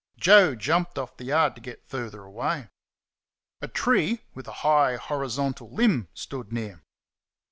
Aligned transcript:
Joe 0.17 0.55
jumped 0.55 0.97
off 0.97 1.15
the 1.15 1.25
yard 1.25 1.53
to 1.53 1.61
get 1.61 1.87
further 1.87 2.23
away. 2.23 2.69
A 3.61 3.67
tree, 3.67 4.21
with 4.33 4.47
a 4.47 4.51
high 4.65 4.95
horizontal 4.95 5.69
limb, 5.71 6.07
stood 6.15 6.51
near. 6.51 6.83